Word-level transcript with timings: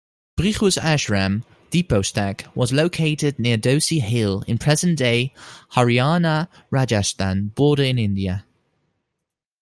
Bhrigu's 0.35 0.77
ashram 0.77 1.43
'Deepostak' 1.69 2.49
was 2.55 2.73
located 2.73 3.37
near 3.37 3.55
Dhosi 3.55 3.99
Hill 4.01 4.41
in 4.47 4.57
present-day 4.57 5.31
Haryana-Rajasthan 5.73 7.49
border 7.53 7.83
in 7.83 7.99
India. 7.99 8.43